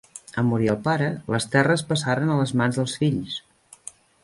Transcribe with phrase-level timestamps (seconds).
[0.41, 3.39] En morir el pare, les terres passaren a les mans dels fills.